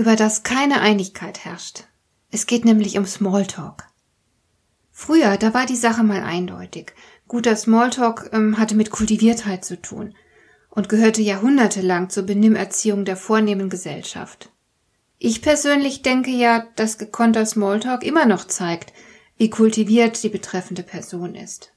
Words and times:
über 0.00 0.16
das 0.16 0.44
keine 0.44 0.80
Einigkeit 0.80 1.44
herrscht. 1.44 1.84
Es 2.30 2.46
geht 2.46 2.64
nämlich 2.64 2.96
um 2.96 3.04
Smalltalk. 3.04 3.86
Früher, 4.90 5.36
da 5.36 5.52
war 5.52 5.66
die 5.66 5.76
Sache 5.76 6.02
mal 6.02 6.22
eindeutig. 6.22 6.94
Guter 7.28 7.54
Smalltalk 7.54 8.30
ähm, 8.32 8.56
hatte 8.56 8.74
mit 8.74 8.90
Kultiviertheit 8.90 9.62
zu 9.62 9.80
tun 9.80 10.14
und 10.70 10.88
gehörte 10.88 11.20
jahrhundertelang 11.20 12.08
zur 12.08 12.22
Benimmerziehung 12.22 13.04
der 13.04 13.18
vornehmen 13.18 13.68
Gesellschaft. 13.68 14.48
Ich 15.18 15.42
persönlich 15.42 16.00
denke 16.00 16.30
ja, 16.30 16.66
dass 16.76 16.96
gekonnter 16.96 17.44
Smalltalk 17.44 18.02
immer 18.02 18.24
noch 18.24 18.46
zeigt, 18.46 18.94
wie 19.36 19.50
kultiviert 19.50 20.22
die 20.22 20.30
betreffende 20.30 20.82
Person 20.82 21.34
ist. 21.34 21.74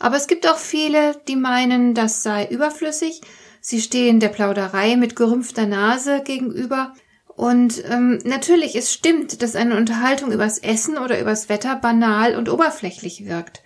Aber 0.00 0.16
es 0.16 0.26
gibt 0.26 0.48
auch 0.48 0.58
viele, 0.58 1.22
die 1.28 1.36
meinen, 1.36 1.94
das 1.94 2.24
sei 2.24 2.48
überflüssig, 2.48 3.20
sie 3.60 3.80
stehen 3.80 4.18
der 4.18 4.30
Plauderei 4.30 4.96
mit 4.96 5.14
gerümpfter 5.14 5.66
Nase 5.66 6.20
gegenüber 6.24 6.92
und 7.36 7.82
ähm, 7.90 8.20
natürlich, 8.24 8.76
es 8.76 8.92
stimmt, 8.92 9.42
dass 9.42 9.56
eine 9.56 9.76
Unterhaltung 9.76 10.30
übers 10.30 10.58
Essen 10.58 10.98
oder 10.98 11.20
übers 11.20 11.48
Wetter 11.48 11.76
banal 11.76 12.36
und 12.36 12.48
oberflächlich 12.48 13.26
wirkt. 13.26 13.62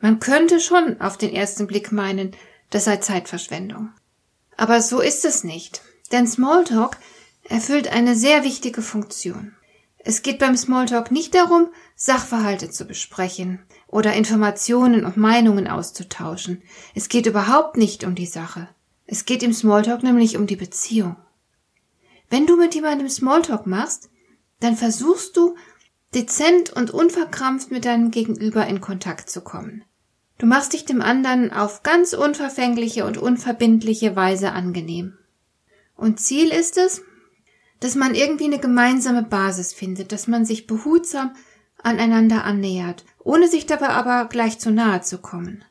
Man 0.00 0.18
könnte 0.18 0.60
schon 0.60 1.00
auf 1.00 1.16
den 1.16 1.32
ersten 1.32 1.66
Blick 1.66 1.92
meinen, 1.92 2.32
das 2.70 2.84
sei 2.84 2.96
Zeitverschwendung. 2.96 3.90
Aber 4.56 4.82
so 4.82 5.00
ist 5.00 5.24
es 5.24 5.44
nicht, 5.44 5.82
denn 6.12 6.26
Smalltalk 6.26 6.98
erfüllt 7.48 7.88
eine 7.88 8.16
sehr 8.16 8.42
wichtige 8.42 8.82
Funktion. 8.82 9.54
Es 9.98 10.22
geht 10.22 10.38
beim 10.38 10.56
Smalltalk 10.56 11.10
nicht 11.10 11.34
darum, 11.34 11.68
Sachverhalte 11.96 12.70
zu 12.70 12.84
besprechen 12.84 13.60
oder 13.86 14.12
Informationen 14.12 15.04
und 15.04 15.16
Meinungen 15.16 15.66
auszutauschen. 15.66 16.62
Es 16.94 17.08
geht 17.08 17.26
überhaupt 17.26 17.76
nicht 17.76 18.04
um 18.04 18.14
die 18.14 18.26
Sache. 18.26 18.68
Es 19.06 19.24
geht 19.24 19.42
im 19.42 19.52
Smalltalk 19.52 20.02
nämlich 20.02 20.36
um 20.36 20.46
die 20.46 20.56
Beziehung. 20.56 21.16
Wenn 22.30 22.46
du 22.46 22.56
mit 22.56 22.74
jemandem 22.74 23.08
Smalltalk 23.08 23.66
machst, 23.66 24.10
dann 24.60 24.76
versuchst 24.76 25.36
du, 25.36 25.56
dezent 26.14 26.72
und 26.72 26.90
unverkrampft 26.90 27.70
mit 27.70 27.84
deinem 27.84 28.10
Gegenüber 28.10 28.66
in 28.66 28.80
Kontakt 28.80 29.28
zu 29.28 29.40
kommen. 29.40 29.84
Du 30.38 30.46
machst 30.46 30.72
dich 30.72 30.84
dem 30.84 31.02
anderen 31.02 31.52
auf 31.52 31.82
ganz 31.82 32.12
unverfängliche 32.12 33.04
und 33.04 33.18
unverbindliche 33.18 34.16
Weise 34.16 34.52
angenehm. 34.52 35.18
Und 35.96 36.20
Ziel 36.20 36.48
ist 36.48 36.76
es, 36.76 37.02
dass 37.80 37.94
man 37.94 38.14
irgendwie 38.14 38.44
eine 38.44 38.58
gemeinsame 38.58 39.22
Basis 39.22 39.72
findet, 39.72 40.12
dass 40.12 40.26
man 40.26 40.44
sich 40.44 40.66
behutsam 40.66 41.34
aneinander 41.82 42.44
annähert, 42.44 43.04
ohne 43.22 43.48
sich 43.48 43.66
dabei 43.66 43.90
aber 43.90 44.26
gleich 44.28 44.58
zu 44.58 44.70
nahe 44.70 45.02
zu 45.02 45.18
kommen. 45.18 45.64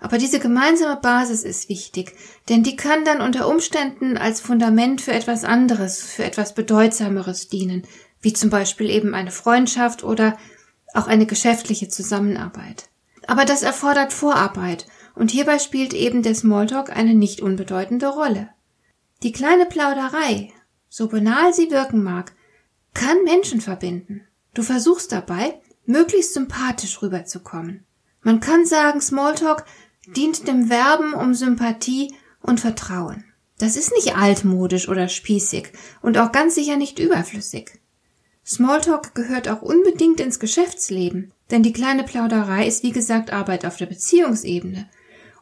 Aber 0.00 0.18
diese 0.18 0.38
gemeinsame 0.38 0.96
Basis 0.96 1.42
ist 1.42 1.68
wichtig, 1.68 2.14
denn 2.48 2.62
die 2.62 2.76
kann 2.76 3.04
dann 3.04 3.20
unter 3.20 3.48
Umständen 3.48 4.16
als 4.16 4.40
Fundament 4.40 5.00
für 5.00 5.12
etwas 5.12 5.44
anderes, 5.44 6.02
für 6.02 6.24
etwas 6.24 6.54
Bedeutsameres 6.54 7.48
dienen, 7.48 7.82
wie 8.20 8.32
zum 8.32 8.50
Beispiel 8.50 8.90
eben 8.90 9.14
eine 9.14 9.32
Freundschaft 9.32 10.04
oder 10.04 10.38
auch 10.94 11.08
eine 11.08 11.26
geschäftliche 11.26 11.88
Zusammenarbeit. 11.88 12.88
Aber 13.26 13.44
das 13.44 13.62
erfordert 13.62 14.12
Vorarbeit, 14.12 14.86
und 15.14 15.32
hierbei 15.32 15.58
spielt 15.58 15.94
eben 15.94 16.22
der 16.22 16.34
Smalltalk 16.34 16.96
eine 16.96 17.14
nicht 17.14 17.40
unbedeutende 17.40 18.06
Rolle. 18.06 18.50
Die 19.24 19.32
kleine 19.32 19.66
Plauderei, 19.66 20.52
so 20.88 21.08
banal 21.08 21.52
sie 21.52 21.72
wirken 21.72 22.04
mag, 22.04 22.32
kann 22.94 23.24
Menschen 23.24 23.60
verbinden. 23.60 24.22
Du 24.54 24.62
versuchst 24.62 25.10
dabei, 25.10 25.60
möglichst 25.86 26.34
sympathisch 26.34 27.02
rüberzukommen. 27.02 27.84
Man 28.22 28.40
kann 28.40 28.64
sagen, 28.64 29.00
Smalltalk 29.00 29.64
dient 30.16 30.46
dem 30.48 30.70
Werben 30.70 31.14
um 31.14 31.34
Sympathie 31.34 32.14
und 32.40 32.60
Vertrauen. 32.60 33.24
Das 33.58 33.76
ist 33.76 33.92
nicht 33.92 34.16
altmodisch 34.16 34.88
oder 34.88 35.08
spießig 35.08 35.72
und 36.00 36.16
auch 36.18 36.32
ganz 36.32 36.54
sicher 36.54 36.76
nicht 36.76 36.98
überflüssig. 36.98 37.80
Smalltalk 38.46 39.14
gehört 39.14 39.48
auch 39.48 39.62
unbedingt 39.62 40.20
ins 40.20 40.38
Geschäftsleben, 40.38 41.32
denn 41.50 41.62
die 41.62 41.72
kleine 41.72 42.04
Plauderei 42.04 42.66
ist 42.66 42.82
wie 42.82 42.92
gesagt 42.92 43.32
Arbeit 43.32 43.66
auf 43.66 43.76
der 43.76 43.86
Beziehungsebene. 43.86 44.88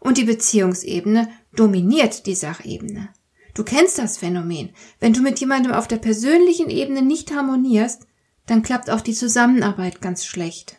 Und 0.01 0.19
die 0.19 0.25
Beziehungsebene 0.25 1.29
dominiert 1.55 2.27
die 2.27 2.35
Sachebene. 2.35 3.11
Du 3.55 3.65
kennst 3.65 3.99
das 3.99 4.19
Phänomen. 4.19 4.71
Wenn 5.01 5.13
du 5.13 5.21
mit 5.21 5.39
jemandem 5.39 5.73
auf 5.73 5.89
der 5.89 5.97
persönlichen 5.97 6.69
Ebene 6.69 7.03
nicht 7.03 7.33
harmonierst, 7.33 8.07
dann 8.47 8.63
klappt 8.63 8.91
auch 8.91 9.01
die 9.01 9.15
Zusammenarbeit 9.15 10.01
ganz 10.01 10.25
schlecht. 10.25 10.77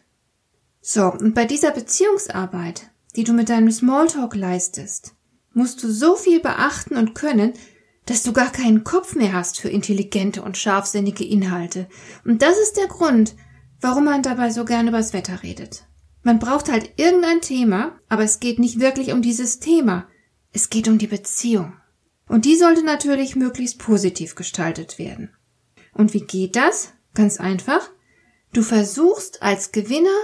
So, 0.81 1.11
und 1.11 1.33
bei 1.33 1.45
dieser 1.45 1.71
Beziehungsarbeit 1.71 2.89
die 3.17 3.23
du 3.23 3.33
mit 3.33 3.49
deinem 3.49 3.71
Smalltalk 3.71 4.35
leistest, 4.35 5.15
musst 5.53 5.83
du 5.83 5.91
so 5.91 6.15
viel 6.15 6.39
beachten 6.39 6.95
und 6.95 7.15
können, 7.15 7.53
dass 8.05 8.21
du 8.21 8.31
gar 8.31 8.51
keinen 8.51 8.83
Kopf 8.83 9.15
mehr 9.15 9.33
hast 9.33 9.59
für 9.59 9.69
intelligente 9.69 10.43
und 10.43 10.55
scharfsinnige 10.55 11.25
Inhalte. 11.25 11.89
Und 12.23 12.43
das 12.43 12.57
ist 12.59 12.77
der 12.77 12.87
Grund, 12.87 13.35
warum 13.81 14.05
man 14.05 14.21
dabei 14.21 14.51
so 14.51 14.65
gern 14.65 14.87
übers 14.87 15.13
Wetter 15.13 15.41
redet. 15.41 15.87
Man 16.21 16.37
braucht 16.37 16.71
halt 16.71 16.91
irgendein 16.97 17.41
Thema, 17.41 17.99
aber 18.07 18.23
es 18.23 18.39
geht 18.39 18.59
nicht 18.59 18.79
wirklich 18.79 19.11
um 19.11 19.23
dieses 19.23 19.59
Thema. 19.59 20.07
Es 20.53 20.69
geht 20.69 20.87
um 20.87 20.99
die 20.99 21.07
Beziehung. 21.07 21.73
Und 22.27 22.45
die 22.45 22.55
sollte 22.55 22.83
natürlich 22.83 23.35
möglichst 23.35 23.79
positiv 23.79 24.35
gestaltet 24.35 24.99
werden. 24.99 25.35
Und 25.91 26.13
wie 26.13 26.21
geht 26.21 26.55
das? 26.55 26.93
Ganz 27.15 27.39
einfach. 27.39 27.89
Du 28.53 28.61
versuchst 28.61 29.41
als 29.41 29.71
Gewinner 29.71 30.19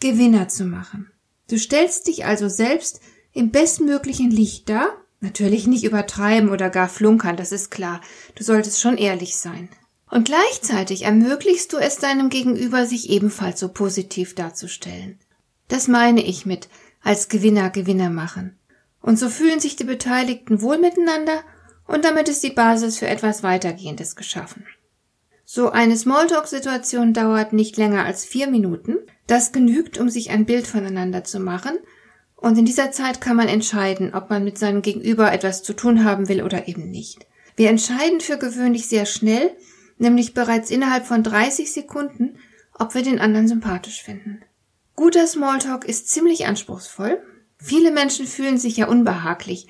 Gewinner 0.00 0.48
zu 0.48 0.66
machen. 0.66 1.10
Du 1.48 1.58
stellst 1.58 2.06
dich 2.06 2.24
also 2.24 2.48
selbst 2.48 3.00
im 3.32 3.50
bestmöglichen 3.50 4.30
Licht 4.30 4.68
dar, 4.68 4.88
natürlich 5.20 5.66
nicht 5.66 5.84
übertreiben 5.84 6.50
oder 6.50 6.70
gar 6.70 6.88
flunkern, 6.88 7.36
das 7.36 7.52
ist 7.52 7.70
klar, 7.70 8.00
du 8.34 8.44
solltest 8.44 8.80
schon 8.80 8.96
ehrlich 8.96 9.36
sein. 9.36 9.68
Und 10.10 10.24
gleichzeitig 10.24 11.02
ermöglichst 11.02 11.72
du 11.72 11.78
es 11.78 11.96
deinem 11.96 12.30
Gegenüber, 12.30 12.86
sich 12.86 13.10
ebenfalls 13.10 13.60
so 13.60 13.68
positiv 13.68 14.34
darzustellen. 14.34 15.18
Das 15.68 15.88
meine 15.88 16.22
ich 16.22 16.46
mit 16.46 16.68
als 17.02 17.28
Gewinner 17.28 17.70
Gewinner 17.70 18.10
machen. 18.10 18.58
Und 19.00 19.18
so 19.18 19.28
fühlen 19.28 19.60
sich 19.60 19.76
die 19.76 19.84
Beteiligten 19.84 20.62
wohl 20.62 20.78
miteinander 20.78 21.42
und 21.86 22.04
damit 22.04 22.28
ist 22.28 22.42
die 22.42 22.50
Basis 22.50 22.98
für 22.98 23.06
etwas 23.06 23.42
weitergehendes 23.42 24.16
geschaffen. 24.16 24.66
So 25.44 25.70
eine 25.70 25.96
Smalltalk-Situation 25.96 27.12
dauert 27.12 27.52
nicht 27.52 27.76
länger 27.76 28.04
als 28.04 28.24
vier 28.24 28.48
Minuten. 28.48 28.96
Das 29.26 29.52
genügt, 29.52 29.98
um 29.98 30.08
sich 30.08 30.30
ein 30.30 30.46
Bild 30.46 30.66
voneinander 30.66 31.24
zu 31.24 31.40
machen. 31.40 31.78
Und 32.36 32.58
in 32.58 32.64
dieser 32.64 32.92
Zeit 32.92 33.20
kann 33.20 33.36
man 33.36 33.48
entscheiden, 33.48 34.14
ob 34.14 34.30
man 34.30 34.44
mit 34.44 34.58
seinem 34.58 34.82
Gegenüber 34.82 35.32
etwas 35.32 35.62
zu 35.62 35.72
tun 35.72 36.04
haben 36.04 36.28
will 36.28 36.42
oder 36.42 36.68
eben 36.68 36.90
nicht. 36.90 37.26
Wir 37.56 37.70
entscheiden 37.70 38.20
für 38.20 38.36
gewöhnlich 38.36 38.88
sehr 38.88 39.06
schnell, 39.06 39.50
nämlich 39.98 40.34
bereits 40.34 40.70
innerhalb 40.70 41.06
von 41.06 41.22
30 41.22 41.72
Sekunden, 41.72 42.38
ob 42.74 42.94
wir 42.94 43.02
den 43.02 43.18
anderen 43.18 43.48
sympathisch 43.48 44.02
finden. 44.02 44.42
Guter 44.94 45.26
Smalltalk 45.26 45.86
ist 45.86 46.08
ziemlich 46.08 46.46
anspruchsvoll. 46.46 47.22
Viele 47.58 47.90
Menschen 47.90 48.26
fühlen 48.26 48.58
sich 48.58 48.76
ja 48.76 48.86
unbehaglich, 48.86 49.66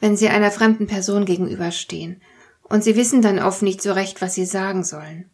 wenn 0.00 0.16
sie 0.16 0.28
einer 0.28 0.50
fremden 0.50 0.86
Person 0.86 1.24
gegenüberstehen 1.24 2.20
und 2.68 2.84
sie 2.84 2.96
wissen 2.96 3.22
dann 3.22 3.38
oft 3.38 3.62
nicht 3.62 3.82
so 3.82 3.92
recht, 3.92 4.20
was 4.20 4.34
sie 4.34 4.44
sagen 4.44 4.84
sollen. 4.84 5.30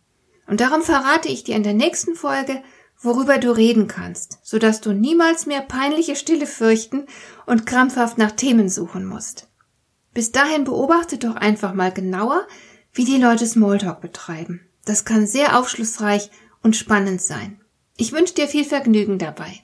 Und 0.47 0.61
darum 0.61 0.82
verrate 0.82 1.29
ich 1.29 1.44
dir 1.44 1.56
in 1.56 1.62
der 1.62 1.75
nächsten 1.75 2.15
Folge, 2.15 2.62
worüber 3.00 3.38
du 3.38 3.50
reden 3.50 3.87
kannst, 3.88 4.38
so 4.43 4.58
dass 4.58 4.81
du 4.81 4.93
niemals 4.93 5.46
mehr 5.46 5.61
peinliche 5.61 6.17
Stille 6.17 6.46
fürchten 6.46 7.06
und 7.46 7.67
krampfhaft 7.67 8.19
nach 8.19 8.32
Themen 8.32 8.69
suchen 8.69 9.05
musst. 9.05 9.49
Bis 10.12 10.32
dahin 10.32 10.64
beobachte 10.64 11.19
doch 11.19 11.37
einfach 11.37 11.75
mal 11.75 11.93
genauer, 11.93 12.46
wie 12.93 13.05
die 13.05 13.19
Leute 13.19 13.46
Smalltalk 13.46 14.00
betreiben. 14.00 14.61
Das 14.85 15.05
kann 15.05 15.26
sehr 15.26 15.58
aufschlussreich 15.58 16.31
und 16.62 16.76
spannend 16.76 17.20
sein. 17.20 17.61
Ich 17.96 18.12
wünsche 18.12 18.35
dir 18.35 18.49
viel 18.49 18.64
Vergnügen 18.64 19.19
dabei. 19.19 19.61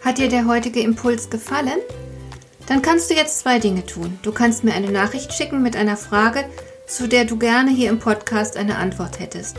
Hat 0.00 0.18
dir 0.18 0.28
der 0.28 0.46
heutige 0.46 0.80
Impuls 0.80 1.30
gefallen? 1.30 1.78
Dann 2.66 2.82
kannst 2.82 3.10
du 3.10 3.14
jetzt 3.14 3.40
zwei 3.40 3.58
Dinge 3.58 3.86
tun. 3.86 4.18
Du 4.22 4.32
kannst 4.32 4.64
mir 4.64 4.74
eine 4.74 4.90
Nachricht 4.90 5.32
schicken 5.32 5.62
mit 5.62 5.76
einer 5.76 5.96
Frage, 5.96 6.44
zu 6.86 7.08
der 7.08 7.24
du 7.24 7.38
gerne 7.38 7.70
hier 7.70 7.90
im 7.90 7.98
Podcast 7.98 8.56
eine 8.56 8.76
Antwort 8.76 9.20
hättest. 9.20 9.58